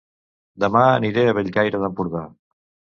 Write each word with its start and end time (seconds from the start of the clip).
Dema 0.63 0.81
aniré 0.95 1.27
a 1.29 1.37
Bellcaire 1.41 1.85
d'Empordà 1.87 2.27